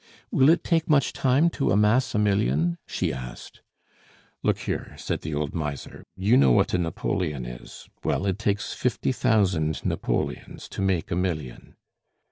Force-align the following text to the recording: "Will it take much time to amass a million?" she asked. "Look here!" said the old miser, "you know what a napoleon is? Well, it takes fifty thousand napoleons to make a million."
"Will 0.31 0.49
it 0.49 0.63
take 0.63 0.89
much 0.89 1.13
time 1.13 1.51
to 1.51 1.69
amass 1.69 2.15
a 2.15 2.17
million?" 2.17 2.79
she 2.87 3.13
asked. 3.13 3.61
"Look 4.41 4.57
here!" 4.57 4.95
said 4.97 5.21
the 5.21 5.35
old 5.35 5.53
miser, 5.53 6.03
"you 6.15 6.37
know 6.37 6.51
what 6.51 6.73
a 6.73 6.79
napoleon 6.79 7.45
is? 7.45 7.87
Well, 8.03 8.25
it 8.25 8.39
takes 8.39 8.73
fifty 8.73 9.11
thousand 9.11 9.85
napoleons 9.85 10.67
to 10.69 10.81
make 10.81 11.11
a 11.11 11.15
million." 11.15 11.75